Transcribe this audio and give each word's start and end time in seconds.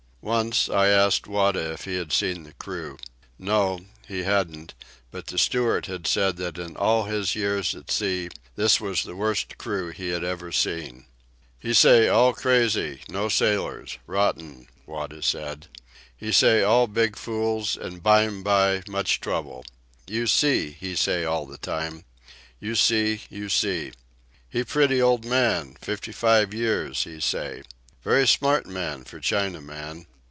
Once, 0.23 0.69
I 0.69 0.85
asked 0.89 1.25
Wada 1.25 1.73
if 1.73 1.85
he 1.85 1.95
had 1.95 2.13
seen 2.13 2.43
the 2.43 2.53
crew. 2.53 2.99
No, 3.39 3.79
he 4.07 4.21
hadn't, 4.21 4.75
but 5.09 5.25
the 5.25 5.39
steward 5.39 5.87
had 5.87 6.05
said 6.05 6.37
that 6.37 6.59
in 6.59 6.77
all 6.77 7.05
his 7.05 7.33
years 7.33 7.73
at 7.73 7.89
sea 7.89 8.29
this 8.55 8.79
was 8.79 9.01
the 9.01 9.15
worst 9.15 9.57
crew 9.57 9.89
he 9.89 10.09
had 10.09 10.23
ever 10.23 10.51
seen. 10.51 11.07
"He 11.57 11.73
say, 11.73 12.07
all 12.07 12.33
crazy, 12.33 13.01
no 13.09 13.29
sailors, 13.29 13.97
rotten," 14.05 14.67
Wada 14.85 15.23
said. 15.23 15.65
"He 16.15 16.31
say 16.31 16.61
all 16.61 16.85
big 16.85 17.15
fools 17.15 17.75
and 17.75 18.03
bime 18.03 18.43
by 18.43 18.83
much 18.87 19.21
trouble. 19.21 19.65
'You 20.05 20.27
see,' 20.27 20.69
he 20.79 20.95
say 20.95 21.25
all 21.25 21.47
the 21.47 21.57
time. 21.57 22.05
'You 22.59 22.75
see, 22.75 23.23
You 23.31 23.49
see.' 23.49 23.93
He 24.47 24.63
pretty 24.63 25.01
old 25.01 25.25
man—fifty 25.25 26.11
five 26.11 26.53
years, 26.53 27.05
he 27.05 27.19
say. 27.19 27.63
Very 28.03 28.27
smart 28.27 28.65
man 28.67 29.03
for 29.03 29.19
Chinaman. 29.19 30.05